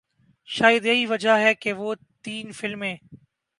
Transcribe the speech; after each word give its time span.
شاید 0.47 0.85
یہی 0.85 1.05
وجہ 1.05 1.37
ہے 1.37 1.53
کہ 1.53 1.73
وہ 1.73 1.93
تین 2.23 2.51
فلمیں 2.51 2.95